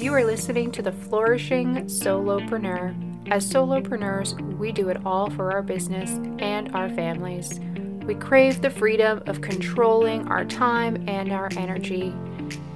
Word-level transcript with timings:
You 0.00 0.14
are 0.14 0.24
listening 0.24 0.72
to 0.72 0.80
the 0.80 0.92
Flourishing 0.92 1.84
Solopreneur. 1.84 3.30
As 3.30 3.52
solopreneurs, 3.52 4.32
we 4.56 4.72
do 4.72 4.88
it 4.88 4.96
all 5.04 5.28
for 5.28 5.52
our 5.52 5.62
business 5.62 6.12
and 6.38 6.74
our 6.74 6.88
families. 6.88 7.60
We 8.06 8.14
crave 8.14 8.62
the 8.62 8.70
freedom 8.70 9.22
of 9.26 9.42
controlling 9.42 10.26
our 10.28 10.46
time 10.46 11.06
and 11.06 11.30
our 11.30 11.50
energy. 11.58 12.14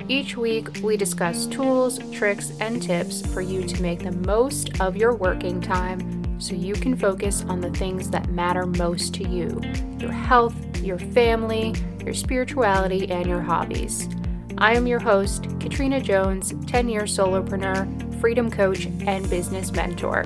Each 0.06 0.36
week, 0.36 0.68
we 0.82 0.98
discuss 0.98 1.46
tools, 1.46 1.98
tricks, 2.12 2.52
and 2.60 2.82
tips 2.82 3.26
for 3.32 3.40
you 3.40 3.62
to 3.68 3.82
make 3.82 4.00
the 4.00 4.12
most 4.12 4.78
of 4.82 4.94
your 4.94 5.14
working 5.14 5.62
time 5.62 6.38
so 6.38 6.54
you 6.54 6.74
can 6.74 6.94
focus 6.94 7.42
on 7.48 7.62
the 7.62 7.70
things 7.70 8.10
that 8.10 8.28
matter 8.32 8.66
most 8.66 9.14
to 9.14 9.26
you 9.26 9.62
your 9.98 10.12
health, 10.12 10.54
your 10.82 10.98
family, 10.98 11.74
your 12.04 12.12
spirituality, 12.12 13.10
and 13.10 13.26
your 13.26 13.40
hobbies. 13.40 14.10
I 14.58 14.76
am 14.76 14.86
your 14.86 15.00
host, 15.00 15.42
Kittrina 15.58 16.00
Jones, 16.00 16.54
10 16.68 16.88
year 16.88 17.02
solopreneur, 17.02 18.20
freedom 18.20 18.48
coach, 18.48 18.86
and 18.86 19.28
business 19.28 19.72
mentor. 19.72 20.24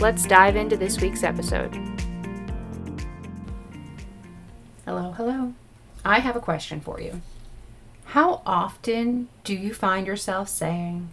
Let's 0.00 0.26
dive 0.26 0.56
into 0.56 0.76
this 0.76 1.00
week's 1.00 1.22
episode. 1.22 1.72
Hello, 4.84 5.12
hello. 5.12 5.54
I 6.04 6.18
have 6.18 6.34
a 6.34 6.40
question 6.40 6.80
for 6.80 7.00
you. 7.00 7.22
How 8.06 8.42
often 8.44 9.28
do 9.44 9.54
you 9.54 9.72
find 9.72 10.08
yourself 10.08 10.48
saying, 10.48 11.10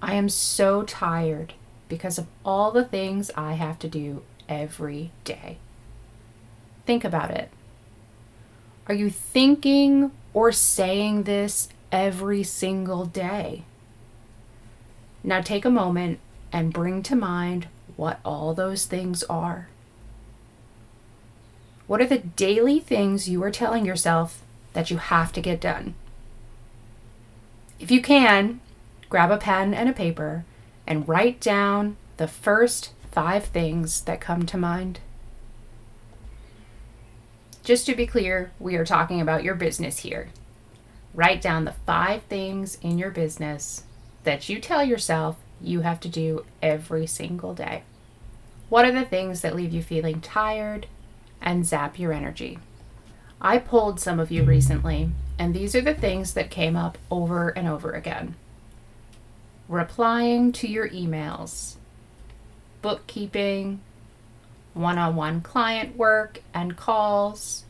I 0.00 0.14
am 0.14 0.28
so 0.28 0.82
tired 0.82 1.54
because 1.88 2.18
of 2.18 2.26
all 2.44 2.72
the 2.72 2.84
things 2.84 3.30
I 3.36 3.52
have 3.52 3.78
to 3.78 3.88
do 3.88 4.22
every 4.48 5.12
day? 5.22 5.58
Think 6.84 7.04
about 7.04 7.30
it. 7.30 7.50
Are 8.88 8.94
you 8.94 9.08
thinking 9.08 10.10
or 10.34 10.50
saying 10.50 11.22
this 11.22 11.68
every 11.92 12.42
single 12.42 13.04
day? 13.04 13.64
Now 15.22 15.40
take 15.40 15.64
a 15.64 15.70
moment 15.70 16.18
and 16.50 16.72
bring 16.72 17.02
to 17.04 17.14
mind 17.14 17.68
what 17.96 18.18
all 18.24 18.54
those 18.54 18.86
things 18.86 19.22
are. 19.24 19.68
What 21.86 22.00
are 22.00 22.06
the 22.06 22.18
daily 22.18 22.80
things 22.80 23.28
you 23.28 23.42
are 23.44 23.50
telling 23.50 23.84
yourself 23.84 24.42
that 24.72 24.90
you 24.90 24.96
have 24.96 25.32
to 25.32 25.40
get 25.40 25.60
done? 25.60 25.94
If 27.78 27.90
you 27.90 28.00
can, 28.00 28.60
grab 29.08 29.30
a 29.30 29.36
pen 29.36 29.74
and 29.74 29.88
a 29.88 29.92
paper 29.92 30.44
and 30.86 31.06
write 31.06 31.40
down 31.40 31.96
the 32.16 32.28
first 32.28 32.92
five 33.10 33.44
things 33.44 34.00
that 34.02 34.20
come 34.20 34.46
to 34.46 34.56
mind. 34.56 35.00
Just 37.62 37.86
to 37.86 37.94
be 37.94 38.06
clear, 38.06 38.52
we 38.58 38.76
are 38.76 38.84
talking 38.84 39.20
about 39.20 39.44
your 39.44 39.54
business 39.54 39.98
here. 39.98 40.30
Write 41.14 41.40
down 41.40 41.64
the 41.64 41.74
five 41.86 42.22
things 42.24 42.78
in 42.80 42.98
your 42.98 43.10
business 43.10 43.84
that 44.24 44.48
you 44.48 44.60
tell 44.60 44.84
yourself 44.84 45.36
you 45.60 45.80
have 45.80 46.00
to 46.00 46.08
do 46.08 46.44
every 46.62 47.06
single 47.06 47.54
day. 47.54 47.82
What 48.68 48.84
are 48.84 48.92
the 48.92 49.04
things 49.04 49.42
that 49.42 49.54
leave 49.54 49.72
you 49.72 49.82
feeling 49.82 50.20
tired 50.20 50.86
and 51.40 51.66
zap 51.66 51.98
your 51.98 52.12
energy? 52.12 52.58
I 53.40 53.58
polled 53.58 54.00
some 54.00 54.18
of 54.18 54.30
you 54.30 54.44
recently 54.44 55.10
and 55.38 55.54
these 55.54 55.74
are 55.74 55.80
the 55.80 55.94
things 55.94 56.34
that 56.34 56.50
came 56.50 56.76
up 56.76 56.96
over 57.10 57.48
and 57.50 57.68
over 57.68 57.92
again 57.92 58.36
replying 59.72 60.52
to 60.52 60.68
your 60.68 60.88
emails, 60.90 61.76
bookkeeping, 62.82 63.80
one 64.74 64.98
on 64.98 65.16
one 65.16 65.40
client 65.40 65.96
work 65.96 66.42
and 66.52 66.76
calls, 66.76 67.64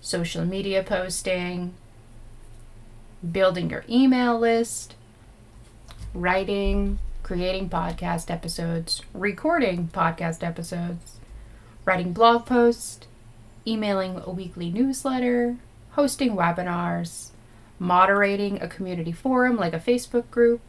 social 0.00 0.44
media 0.44 0.82
posting, 0.82 1.74
building 3.30 3.70
your 3.70 3.84
email 3.88 4.38
list, 4.38 4.94
writing, 6.14 6.98
creating 7.22 7.68
podcast 7.68 8.30
episodes, 8.30 9.02
recording 9.14 9.88
podcast 9.88 10.42
episodes, 10.42 11.18
writing 11.84 12.12
blog 12.12 12.46
posts, 12.46 13.06
emailing 13.66 14.20
a 14.24 14.30
weekly 14.30 14.70
newsletter, 14.70 15.56
hosting 15.92 16.34
webinars, 16.34 17.30
moderating 17.78 18.60
a 18.60 18.68
community 18.68 19.12
forum 19.12 19.56
like 19.56 19.72
a 19.72 19.78
Facebook 19.78 20.28
group, 20.30 20.60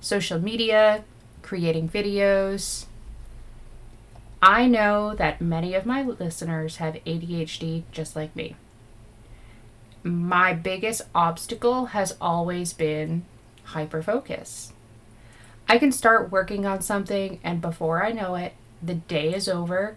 social 0.00 0.38
media, 0.38 1.04
creating 1.42 1.88
videos. 1.88 2.86
I 4.40 4.66
know 4.66 5.14
that 5.14 5.40
many 5.40 5.74
of 5.74 5.86
my 5.86 6.02
listeners 6.02 6.76
have 6.76 6.94
ADHD 7.06 7.84
just 7.92 8.16
like 8.16 8.34
me. 8.34 8.56
My 10.04 10.52
biggest 10.52 11.02
obstacle 11.14 11.86
has 11.86 12.16
always 12.20 12.72
been 12.72 13.24
hyperfocus. 13.68 14.72
I 15.68 15.78
can 15.78 15.92
start 15.92 16.32
working 16.32 16.66
on 16.66 16.82
something, 16.82 17.38
and 17.44 17.60
before 17.60 18.04
I 18.04 18.10
know 18.10 18.34
it, 18.34 18.54
the 18.82 18.94
day 18.94 19.32
is 19.32 19.48
over 19.48 19.96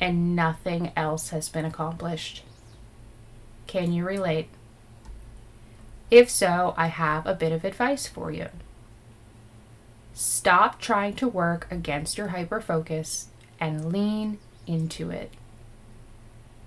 and 0.00 0.34
nothing 0.34 0.90
else 0.96 1.30
has 1.30 1.48
been 1.48 1.64
accomplished. 1.64 2.42
Can 3.66 3.92
you 3.92 4.04
relate? 4.04 4.48
If 6.10 6.28
so, 6.28 6.74
I 6.76 6.88
have 6.88 7.26
a 7.26 7.34
bit 7.34 7.52
of 7.52 7.64
advice 7.64 8.06
for 8.06 8.30
you. 8.30 8.48
Stop 10.12 10.80
trying 10.80 11.14
to 11.14 11.28
work 11.28 11.66
against 11.70 12.18
your 12.18 12.28
hyperfocus 12.28 13.26
and 13.58 13.92
lean 13.92 14.38
into 14.66 15.10
it. 15.10 15.30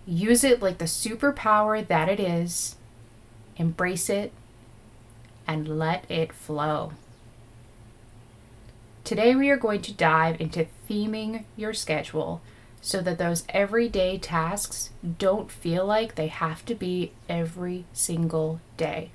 Use 0.09 0.45
it 0.45 0.62
like 0.62 0.78
the 0.78 0.85
superpower 0.85 1.85
that 1.85 2.07
it 2.07 2.19
is, 2.19 2.78
embrace 3.57 4.09
it, 4.09 4.31
and 5.45 5.68
let 5.68 6.09
it 6.09 6.31
flow. 6.31 6.94
Today, 9.03 9.35
we 9.35 9.50
are 9.50 9.57
going 9.57 9.81
to 9.81 9.94
dive 9.94 10.40
into 10.40 10.67
theming 10.90 11.44
your 11.57 11.73
schedule 11.73 12.41
so 12.79 13.01
that 13.01 13.17
those 13.17 13.44
everyday 13.50 14.17
tasks 14.17 14.91
don't 15.19 15.51
feel 15.51 15.85
like 15.85 16.16
they 16.16 16.28
have 16.28 16.66
to 16.66 16.75
be 16.75 17.12
every 17.28 17.84
single 17.91 18.62
day. 18.78 19.12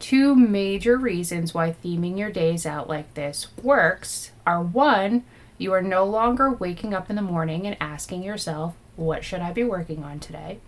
Two 0.00 0.34
major 0.34 0.96
reasons 0.96 1.54
why 1.54 1.76
theming 1.84 2.18
your 2.18 2.30
days 2.30 2.66
out 2.66 2.88
like 2.88 3.14
this 3.14 3.46
works 3.62 4.32
are 4.44 4.62
one, 4.62 5.24
you 5.64 5.72
are 5.72 5.82
no 5.82 6.04
longer 6.04 6.52
waking 6.52 6.94
up 6.94 7.10
in 7.10 7.16
the 7.16 7.22
morning 7.22 7.66
and 7.66 7.76
asking 7.80 8.22
yourself, 8.22 8.74
What 8.94 9.24
should 9.24 9.40
I 9.40 9.50
be 9.50 9.64
working 9.64 10.04
on 10.04 10.20
today? 10.20 10.60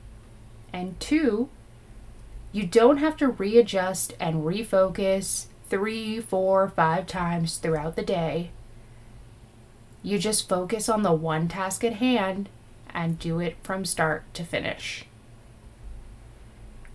And 0.72 0.98
two, 0.98 1.48
you 2.50 2.66
don't 2.66 2.96
have 2.96 3.16
to 3.18 3.28
readjust 3.28 4.14
and 4.18 4.42
refocus 4.42 5.46
three, 5.68 6.20
four, 6.20 6.68
five 6.68 7.06
times 7.06 7.58
throughout 7.58 7.94
the 7.94 8.02
day 8.02 8.50
you 10.06 10.20
just 10.20 10.48
focus 10.48 10.88
on 10.88 11.02
the 11.02 11.12
one 11.12 11.48
task 11.48 11.82
at 11.82 11.94
hand 11.94 12.48
and 12.90 13.18
do 13.18 13.40
it 13.40 13.56
from 13.64 13.84
start 13.84 14.22
to 14.34 14.44
finish. 14.44 15.04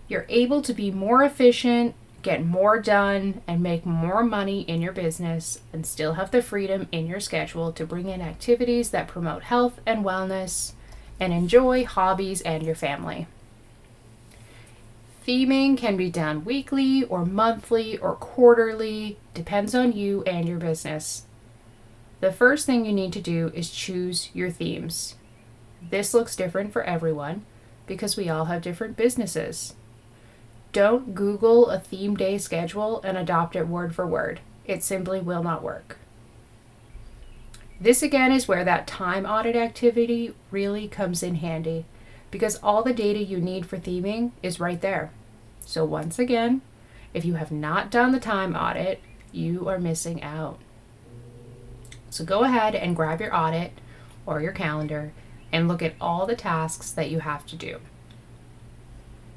You're 0.08 0.24
able 0.30 0.62
to 0.62 0.72
be 0.72 0.90
more 0.90 1.22
efficient, 1.22 1.94
get 2.22 2.44
more 2.44 2.80
done, 2.80 3.42
and 3.46 3.62
make 3.62 3.84
more 3.84 4.22
money 4.22 4.62
in 4.62 4.80
your 4.80 4.92
business, 4.92 5.60
and 5.72 5.84
still 5.84 6.14
have 6.14 6.30
the 6.30 6.40
freedom 6.40 6.88
in 6.92 7.06
your 7.06 7.20
schedule 7.20 7.72
to 7.72 7.84
bring 7.84 8.08
in 8.08 8.22
activities 8.22 8.90
that 8.90 9.08
promote 9.08 9.42
health 9.44 9.80
and 9.84 10.04
wellness 10.04 10.72
and 11.20 11.32
enjoy 11.32 11.84
hobbies 11.84 12.40
and 12.40 12.62
your 12.62 12.74
family. 12.74 13.26
Theming 15.26 15.78
can 15.78 15.96
be 15.96 16.10
done 16.10 16.44
weekly 16.44 17.04
or 17.04 17.24
monthly 17.24 17.96
or 17.98 18.16
quarterly, 18.16 19.18
depends 19.34 19.74
on 19.74 19.92
you 19.92 20.22
and 20.24 20.48
your 20.48 20.58
business. 20.58 21.26
The 22.20 22.32
first 22.32 22.66
thing 22.66 22.84
you 22.84 22.92
need 22.92 23.12
to 23.12 23.20
do 23.20 23.52
is 23.54 23.70
choose 23.70 24.30
your 24.32 24.50
themes. 24.50 25.16
This 25.90 26.14
looks 26.14 26.36
different 26.36 26.72
for 26.72 26.82
everyone 26.82 27.44
because 27.86 28.16
we 28.16 28.28
all 28.28 28.46
have 28.46 28.62
different 28.62 28.96
businesses. 28.96 29.74
Don't 30.72 31.14
Google 31.14 31.68
a 31.68 31.78
theme 31.78 32.16
day 32.16 32.38
schedule 32.38 33.00
and 33.02 33.16
adopt 33.16 33.56
it 33.56 33.68
word 33.68 33.94
for 33.94 34.06
word. 34.06 34.40
It 34.64 34.82
simply 34.82 35.20
will 35.20 35.42
not 35.42 35.62
work. 35.62 35.98
This 37.80 38.02
again 38.02 38.32
is 38.32 38.48
where 38.48 38.64
that 38.64 38.86
time 38.86 39.26
audit 39.26 39.56
activity 39.56 40.34
really 40.50 40.88
comes 40.88 41.22
in 41.22 41.36
handy 41.36 41.84
because 42.30 42.56
all 42.62 42.82
the 42.82 42.94
data 42.94 43.22
you 43.22 43.38
need 43.38 43.66
for 43.66 43.76
theming 43.76 44.30
is 44.42 44.60
right 44.60 44.80
there. 44.80 45.12
So, 45.60 45.84
once 45.84 46.18
again, 46.18 46.62
if 47.12 47.24
you 47.24 47.34
have 47.34 47.52
not 47.52 47.90
done 47.90 48.12
the 48.12 48.20
time 48.20 48.56
audit, 48.56 49.00
you 49.32 49.68
are 49.68 49.78
missing 49.78 50.22
out. 50.22 50.58
So 52.10 52.24
go 52.24 52.44
ahead 52.44 52.74
and 52.74 52.96
grab 52.96 53.20
your 53.20 53.34
audit 53.34 53.72
or 54.26 54.40
your 54.40 54.52
calendar 54.52 55.12
and 55.50 55.68
look 55.68 55.82
at 55.82 55.94
all 56.00 56.26
the 56.26 56.36
tasks 56.36 56.90
that 56.92 57.10
you 57.10 57.20
have 57.20 57.46
to 57.46 57.56
do. 57.56 57.80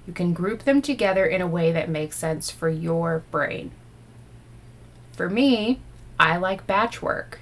You 0.08 0.14
can 0.14 0.34
group 0.34 0.64
them 0.64 0.82
together 0.82 1.26
in 1.26 1.42
a 1.42 1.48
way 1.48 1.72
that 1.72 1.90
makes 1.90 2.18
sense 2.18 2.52
for 2.52 2.70
your 2.70 3.24
brain. 3.32 3.72
For 5.14 5.30
me, 5.30 5.80
I 6.20 6.38
like 6.38 6.68
batch 6.68 7.02
work. 7.02 7.40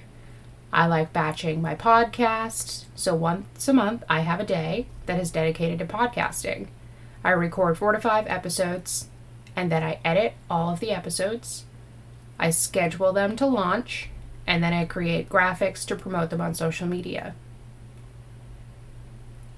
I 0.72 0.86
like 0.86 1.12
batching 1.12 1.62
my 1.62 1.74
podcasts. 1.74 2.84
So 2.94 3.14
once 3.14 3.68
a 3.68 3.72
month, 3.72 4.02
I 4.08 4.20
have 4.20 4.40
a 4.40 4.46
day 4.46 4.86
that 5.06 5.20
is 5.20 5.30
dedicated 5.30 5.78
to 5.78 5.86
podcasting. 5.86 6.68
I 7.22 7.30
record 7.30 7.78
four 7.78 7.92
to 7.92 8.00
five 8.00 8.26
episodes 8.26 9.08
and 9.56 9.70
then 9.70 9.82
I 9.82 9.98
edit 10.04 10.34
all 10.50 10.72
of 10.72 10.80
the 10.80 10.90
episodes. 10.90 11.64
I 12.38 12.50
schedule 12.50 13.12
them 13.12 13.36
to 13.36 13.46
launch, 13.46 14.08
and 14.46 14.62
then 14.62 14.72
I 14.72 14.84
create 14.84 15.28
graphics 15.28 15.86
to 15.86 15.96
promote 15.96 16.30
them 16.30 16.40
on 16.40 16.54
social 16.54 16.86
media. 16.86 17.34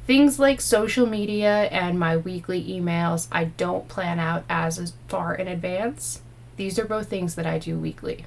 Things 0.07 0.39
like 0.39 0.61
social 0.61 1.05
media 1.05 1.65
and 1.65 1.99
my 1.99 2.17
weekly 2.17 2.63
emails, 2.63 3.27
I 3.33 3.45
don't 3.45 3.89
plan 3.89 4.21
out 4.21 4.45
as 4.49 4.93
far 5.09 5.35
in 5.35 5.49
advance. 5.49 6.21
These 6.57 6.79
are 6.79 6.85
both 6.85 7.09
things 7.09 7.35
that 7.35 7.45
I 7.45 7.59
do 7.59 7.77
weekly. 7.77 8.25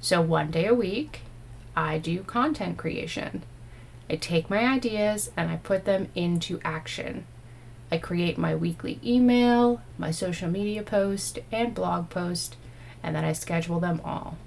So, 0.00 0.22
one 0.22 0.50
day 0.50 0.64
a 0.64 0.74
week, 0.74 1.20
I 1.76 1.98
do 1.98 2.22
content 2.22 2.78
creation. 2.78 3.42
I 4.08 4.16
take 4.16 4.48
my 4.48 4.66
ideas 4.66 5.30
and 5.36 5.50
I 5.50 5.56
put 5.56 5.84
them 5.84 6.08
into 6.14 6.58
action. 6.64 7.26
I 7.92 7.98
create 7.98 8.38
my 8.38 8.54
weekly 8.54 8.98
email, 9.04 9.82
my 9.98 10.10
social 10.10 10.48
media 10.48 10.82
post, 10.82 11.40
and 11.52 11.74
blog 11.74 12.08
post, 12.08 12.56
and 13.02 13.14
then 13.14 13.24
I 13.26 13.34
schedule 13.34 13.80
them 13.80 14.00
all. 14.02 14.38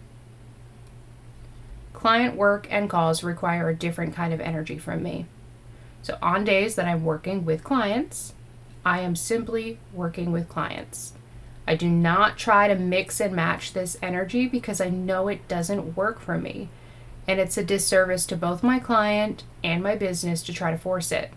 Client 1.93 2.35
work 2.35 2.65
and 2.71 2.89
calls 2.89 3.23
require 3.23 3.69
a 3.69 3.75
different 3.75 4.15
kind 4.15 4.33
of 4.33 4.41
energy 4.41 4.79
from 4.79 5.03
me. 5.03 5.27
So, 6.03 6.17
on 6.21 6.43
days 6.43 6.75
that 6.75 6.85
I'm 6.85 7.03
working 7.03 7.45
with 7.45 7.63
clients, 7.63 8.33
I 8.85 8.99
am 8.99 9.15
simply 9.15 9.79
working 9.93 10.31
with 10.31 10.49
clients. 10.49 11.13
I 11.65 11.75
do 11.75 11.89
not 11.89 12.37
try 12.37 12.67
to 12.67 12.75
mix 12.75 13.21
and 13.21 13.33
match 13.33 13.71
this 13.71 13.97
energy 14.01 14.47
because 14.47 14.81
I 14.81 14.89
know 14.89 15.29
it 15.29 15.47
doesn't 15.47 15.95
work 15.95 16.19
for 16.19 16.37
me. 16.37 16.67
And 17.25 17.39
it's 17.39 17.57
a 17.57 17.63
disservice 17.63 18.25
to 18.27 18.35
both 18.35 18.63
my 18.63 18.79
client 18.79 19.43
and 19.63 19.81
my 19.81 19.95
business 19.95 20.43
to 20.43 20.53
try 20.53 20.71
to 20.71 20.77
force 20.77 21.11
it. 21.11 21.31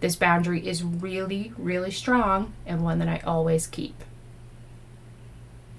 This 0.00 0.16
boundary 0.16 0.66
is 0.66 0.84
really, 0.84 1.54
really 1.56 1.90
strong 1.90 2.52
and 2.66 2.84
one 2.84 2.98
that 2.98 3.08
I 3.08 3.22
always 3.24 3.66
keep. 3.66 4.04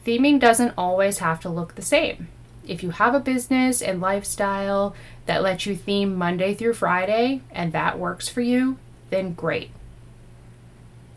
Theming 0.03 0.39
doesn't 0.39 0.73
always 0.75 1.19
have 1.19 1.39
to 1.41 1.49
look 1.49 1.75
the 1.75 1.83
same. 1.83 2.27
If 2.67 2.81
you 2.81 2.91
have 2.91 3.13
a 3.13 3.19
business 3.19 3.81
and 3.81 3.99
lifestyle 3.99 4.95
that 5.25 5.43
lets 5.43 5.65
you 5.65 5.75
theme 5.75 6.15
Monday 6.15 6.53
through 6.53 6.73
Friday 6.75 7.41
and 7.51 7.73
that 7.73 7.99
works 7.99 8.29
for 8.29 8.41
you, 8.41 8.77
then 9.09 9.33
great. 9.33 9.71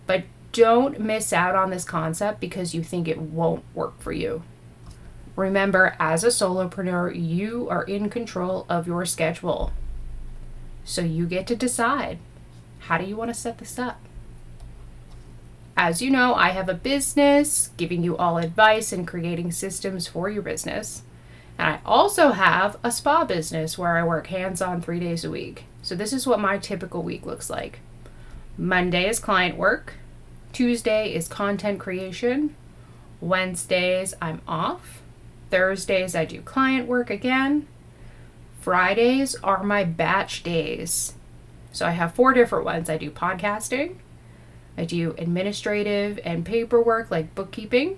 But 0.06 0.24
don't 0.52 1.00
miss 1.00 1.32
out 1.32 1.54
on 1.54 1.70
this 1.70 1.84
concept 1.84 2.40
because 2.40 2.74
you 2.74 2.82
think 2.82 3.06
it 3.06 3.20
won't 3.20 3.64
work 3.74 4.00
for 4.00 4.12
you. 4.12 4.42
Remember, 5.36 5.94
as 6.00 6.24
a 6.24 6.28
solopreneur, 6.28 7.12
you 7.14 7.68
are 7.68 7.84
in 7.84 8.08
control 8.08 8.64
of 8.68 8.86
your 8.86 9.04
schedule. 9.04 9.70
So 10.84 11.02
you 11.02 11.26
get 11.26 11.46
to 11.48 11.56
decide 11.56 12.18
how 12.80 12.98
do 12.98 13.04
you 13.04 13.16
want 13.16 13.30
to 13.30 13.34
set 13.34 13.58
this 13.58 13.78
up? 13.78 14.00
As 15.76 16.00
you 16.00 16.10
know, 16.10 16.34
I 16.34 16.50
have 16.50 16.70
a 16.70 16.74
business 16.74 17.70
giving 17.76 18.02
you 18.02 18.16
all 18.16 18.38
advice 18.38 18.92
and 18.92 19.06
creating 19.06 19.52
systems 19.52 20.06
for 20.06 20.30
your 20.30 20.42
business. 20.42 21.02
And 21.58 21.68
I 21.68 21.80
also 21.84 22.32
have 22.32 22.76
a 22.82 22.90
spa 22.90 23.24
business 23.24 23.78
where 23.78 23.96
I 23.96 24.04
work 24.04 24.26
hands 24.28 24.60
on 24.60 24.80
three 24.80 25.00
days 25.00 25.24
a 25.24 25.30
week. 25.30 25.64
So 25.82 25.94
this 25.94 26.12
is 26.12 26.26
what 26.26 26.40
my 26.40 26.58
typical 26.58 27.02
week 27.02 27.24
looks 27.24 27.48
like 27.48 27.80
Monday 28.58 29.08
is 29.08 29.18
client 29.18 29.56
work, 29.56 29.94
Tuesday 30.52 31.14
is 31.14 31.28
content 31.28 31.78
creation, 31.78 32.56
Wednesdays 33.20 34.14
I'm 34.20 34.40
off, 34.48 35.02
Thursdays 35.50 36.14
I 36.14 36.24
do 36.24 36.40
client 36.40 36.88
work 36.88 37.10
again, 37.10 37.66
Fridays 38.66 39.36
are 39.44 39.62
my 39.62 39.84
batch 39.84 40.42
days. 40.42 41.12
So 41.70 41.86
I 41.86 41.90
have 41.90 42.14
four 42.14 42.32
different 42.32 42.64
ones. 42.64 42.90
I 42.90 42.96
do 42.96 43.12
podcasting, 43.12 43.94
I 44.76 44.84
do 44.84 45.14
administrative 45.18 46.18
and 46.24 46.44
paperwork 46.44 47.08
like 47.08 47.34
bookkeeping. 47.36 47.96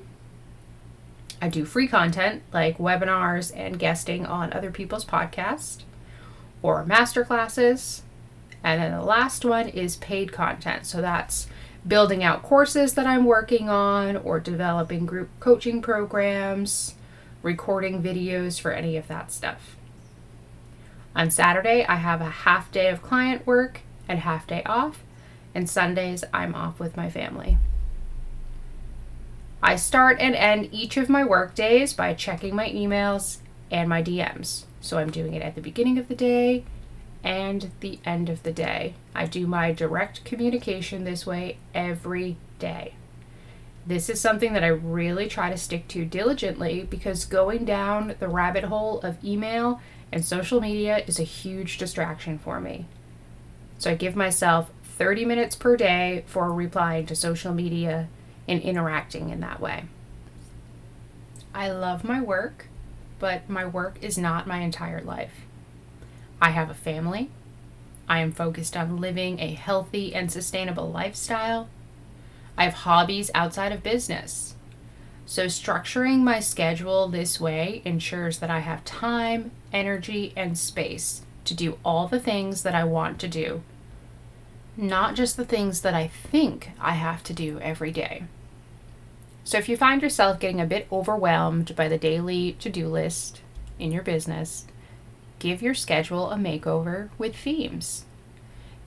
I 1.41 1.49
do 1.49 1.65
free 1.65 1.87
content 1.87 2.43
like 2.53 2.79
webinars 2.79 3.53
and 3.55 3.79
guesting 3.79 4.27
on 4.27 4.53
other 4.53 4.71
people's 4.71 5.05
podcasts 5.05 5.83
or 6.63 6.85
master 6.85 7.25
classes. 7.25 8.03
And 8.65 8.83
then 8.83 8.93
the 8.93 9.05
last 9.05 9.45
one 9.45 9.69
is 9.69 9.97
paid 9.97 10.33
content. 10.33 10.87
So 10.87 11.01
that's 11.01 11.47
building 11.87 12.25
out 12.25 12.43
courses 12.43 12.95
that 12.95 13.07
I'm 13.07 13.25
working 13.25 13.69
on 13.69 14.17
or 14.17 14.41
developing 14.41 15.07
group 15.07 15.31
coaching 15.39 15.81
programs, 15.81 16.95
recording 17.43 18.03
videos 18.03 18.61
for 18.61 18.73
any 18.73 18.97
of 18.97 19.07
that 19.09 19.31
stuff. 19.31 19.77
On 21.15 21.31
Saturday, 21.31 21.85
I 21.87 21.97
have 21.97 22.21
a 22.21 22.31
half 22.31 22.71
day 22.73 22.89
of 22.89 23.03
client 23.03 23.47
work 23.47 23.81
and 24.09 24.21
half 24.21 24.47
day 24.47 24.63
off, 24.65 25.03
and 25.55 25.69
Sundays 25.69 26.25
I'm 26.33 26.55
off 26.55 26.79
with 26.79 26.97
my 26.97 27.09
family. 27.09 27.59
I 29.69 29.77
start 29.77 30.17
and 30.19 30.35
end 30.35 30.71
each 30.73 30.97
of 30.97 31.11
my 31.11 31.27
work 31.27 31.55
days 31.55 31.93
by 31.93 32.15
checking 32.15 32.57
my 32.57 32.71
emails 32.71 33.37
and 33.71 33.87
my 33.87 34.03
DMs. 34.03 34.65
So 34.81 34.97
I'm 34.97 35.11
doing 35.11 35.35
it 35.35 35.43
at 35.43 35.57
the 35.57 35.61
beginning 35.61 35.99
of 35.99 36.09
the 36.09 36.15
day 36.15 36.65
and 37.23 37.71
the 37.81 37.99
end 38.03 38.31
of 38.31 38.45
the 38.45 38.51
day. 38.51 38.95
I 39.15 39.27
do 39.27 39.47
my 39.47 39.73
direct 39.73 40.25
communication 40.25 41.05
this 41.05 41.27
way 41.27 41.59
every 41.75 42.39
day. 42.59 42.95
This 43.87 44.09
is 44.09 44.19
something 44.19 44.55
that 44.55 44.65
I 44.65 44.69
really 44.69 45.29
try 45.29 45.51
to 45.51 45.59
stick 45.59 45.87
to 45.89 46.07
diligently 46.07 46.85
because 46.89 47.27
going 47.27 47.67
down 47.67 48.15
the 48.21 48.29
rabbit 48.29 48.65
hole 48.65 49.01
of 49.03 49.23
email 49.23 49.83
and 50.11 50.25
social 50.25 50.63
media 50.63 51.05
is 51.07 51.21
a 51.21 51.25
huge 51.25 51.77
distraction 51.77 52.39
for 52.39 52.59
me. 52.59 52.87
So 53.77 53.91
I 53.91 53.97
give 53.97 54.17
myself 54.17 54.71
30 54.83 55.27
minutes 55.27 55.57
per 55.57 55.77
day 55.77 56.25
for 56.27 56.51
replying 56.55 57.05
to 57.05 57.15
social 57.15 57.53
media 57.53 58.09
and 58.49 58.63
interacting 58.63 59.31
in 59.31 59.41
that 59.41 59.61
way. 59.61 59.85
I 61.55 61.71
love 61.71 62.05
my 62.05 62.21
work, 62.21 62.67
but 63.19 63.49
my 63.49 63.67
work 63.67 63.99
is 64.01 64.19
not 64.19 64.47
my 64.47 64.59
entire 64.59 65.03
life. 65.03 65.43
I 66.41 66.51
have 66.51 66.71
a 66.71 66.75
family. 66.75 67.31
I 68.09 68.21
am 68.21 68.33
focused 68.33 68.77
on 68.77 69.01
living 69.01 69.39
a 69.39 69.53
healthy 69.55 70.15
and 70.15 70.31
sustainable 70.33 70.91
lifestyle. 70.91 71.69
I 72.57 72.65
have 72.65 72.75
hobbies 72.75 73.31
outside 73.35 73.73
of 73.73 73.83
business. 73.83 74.55
So, 75.27 75.45
structuring 75.45 76.21
my 76.21 76.41
schedule 76.41 77.09
this 77.09 77.39
way 77.39 77.83
ensures 77.85 78.39
that 78.39 78.51
I 78.51 78.61
have 78.61 78.85
time, 78.85 79.51
energy, 79.73 80.33
and 80.35 80.57
space 80.57 81.21
to 81.45 81.55
do 81.55 81.79
all 81.85 82.09
the 82.09 82.21
things 82.21 82.63
that 82.63 82.75
I 82.75 82.85
want 82.85 83.19
to 83.21 83.29
do, 83.29 83.63
not 84.77 85.15
just 85.15 85.37
the 85.37 85.45
things 85.45 85.83
that 85.83 85.95
I 85.95 86.07
think 86.09 86.71
I 86.81 86.93
have 86.93 87.23
to 87.25 87.35
do 87.35 87.61
every 87.61 87.91
day. 87.91 88.25
So 89.49 89.57
if 89.57 89.67
you 89.67 89.79
find 89.79 90.03
yourself 90.03 90.41
getting 90.41 90.61
a 90.61 90.67
bit 90.67 90.87
overwhelmed 90.93 91.75
by 91.75 91.89
the 91.89 91.97
daily 91.97 92.53
to 92.61 92.69
do 92.69 92.87
list 92.87 93.41
in 93.79 93.93
your 93.93 94.03
business, 94.03 94.67
give 95.39 95.63
your 95.63 95.73
schedule 95.73 96.31
a 96.31 96.37
makeover 96.37 97.09
with 97.17 97.35
themes. 97.35 98.05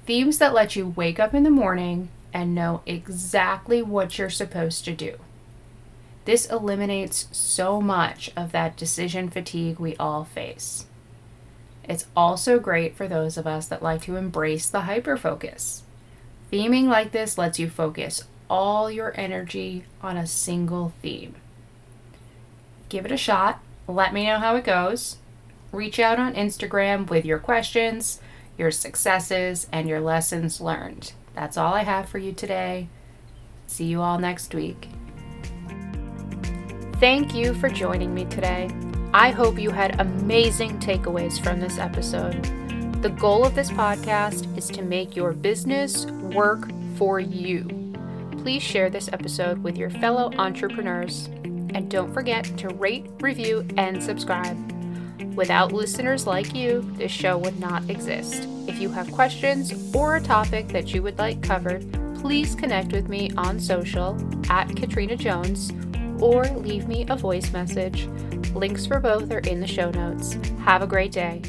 Themes 0.06 0.38
that 0.38 0.54
let 0.54 0.76
you 0.76 0.94
wake 0.96 1.20
up 1.20 1.34
in 1.34 1.42
the 1.42 1.50
morning 1.50 2.10
and 2.32 2.54
know 2.54 2.84
exactly 2.86 3.82
what 3.82 4.20
you're 4.20 4.30
supposed 4.30 4.86
to 4.86 4.94
do. 4.94 5.18
This 6.26 6.46
eliminates 6.46 7.28
so 7.32 7.82
much 7.82 8.30
of 8.38 8.52
that 8.52 8.78
decision 8.78 9.32
fatigue 9.32 9.80
we 9.80 9.96
all 9.96 10.26
face. 10.26 10.86
It's 11.86 12.06
also 12.16 12.60
great 12.60 12.96
for 12.96 13.08
those 13.08 13.36
of 13.36 13.48
us 13.48 13.66
that 13.66 13.82
like 13.82 14.04
to 14.04 14.16
embrace 14.16 14.70
the 14.70 14.82
hyperfocus. 14.82 15.82
Theming 16.54 16.86
like 16.86 17.14
this 17.14 17.40
lets 17.40 17.58
you 17.58 17.68
focus 17.68 18.26
all 18.52 18.92
your 18.92 19.14
energy 19.18 19.86
on 20.02 20.18
a 20.18 20.28
single 20.28 20.92
theme. 21.02 21.34
Give 22.90 23.06
it 23.06 23.12
a 23.12 23.18
shot. 23.18 23.62
Let 23.88 24.14
me 24.14 24.26
know 24.26 24.40
how 24.40 24.58
it 24.58 24.66
goes. 24.66 25.18
Reach 25.72 26.00
out 26.00 26.20
on 26.20 26.34
Instagram 26.36 27.10
with 27.10 27.24
your 27.24 27.40
questions, 27.40 28.20
your 28.58 28.70
successes, 28.70 29.68
and 29.72 29.88
your 29.88 30.02
lessons 30.02 30.60
learned. 30.60 31.14
That's 31.34 31.56
all 31.56 31.74
I 31.74 31.84
have 31.84 32.10
for 32.10 32.18
you 32.18 32.34
today. 32.34 32.90
See 33.68 33.86
you 33.86 34.02
all 34.02 34.20
next 34.20 34.54
week. 34.54 34.90
Thank 37.00 37.34
you 37.34 37.54
for 37.54 37.70
joining 37.70 38.14
me 38.14 38.26
today. 38.26 38.70
I 39.14 39.32
hope 39.32 39.60
you 39.60 39.72
had 39.72 40.02
amazing 40.02 40.78
takeaways 40.80 41.42
from 41.42 41.62
this 41.62 41.78
episode. 41.78 42.44
The 43.02 43.16
goal 43.18 43.46
of 43.46 43.56
this 43.56 43.72
podcast 43.72 44.58
is 44.58 44.68
to 44.72 44.82
make 44.82 45.16
your 45.16 45.32
business 45.32 46.06
work 46.06 46.70
for 46.98 47.22
you 47.22 47.81
please 48.42 48.64
share 48.64 48.90
this 48.90 49.10
episode 49.14 49.60
with 49.60 49.78
your 49.78 49.90
fellow 49.90 50.32
entrepreneurs. 50.38 51.28
And 51.74 51.90
don't 51.90 52.12
forget 52.12 52.46
to 52.58 52.70
rate, 52.70 53.06
review, 53.20 53.66
and 53.78 54.04
subscribe. 54.04 54.58
Without 55.36 55.72
listeners 55.72 56.26
like 56.26 56.56
you, 56.56 56.82
this 56.98 57.12
show 57.12 57.38
would 57.38 57.60
not 57.60 57.88
exist. 57.90 58.48
If 58.68 58.82
you 58.82 58.90
have 58.90 59.12
questions 59.12 59.94
or 59.96 60.16
a 60.16 60.22
topic 60.22 60.70
that 60.70 60.94
you 60.94 61.04
would 61.04 61.20
like 61.20 61.44
covered, 61.44 61.86
please 62.20 62.56
connect 62.56 62.92
with 62.92 63.08
me 63.08 63.30
on 63.38 63.60
social 63.60 64.16
at 64.50 64.68
Kittrina 64.70 65.18
Jones 65.18 65.72
or 66.22 66.44
leave 66.46 66.88
me 66.88 67.06
a 67.10 67.16
voice 67.16 67.54
message. 67.54 68.08
Links 68.56 68.86
for 68.86 69.00
both 69.00 69.32
are 69.32 69.40
in 69.40 69.60
the 69.60 69.68
show 69.68 69.92
notes. 69.92 70.34
Have 70.64 70.82
a 70.82 70.88
great 70.88 71.12
day. 71.12 71.42